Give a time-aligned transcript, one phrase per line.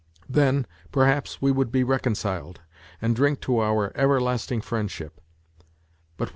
[0.27, 2.59] Then, perhaps, we would be reconciled
[3.03, 5.21] and drink to our ever lasting friendship;
[6.17, 6.29] but what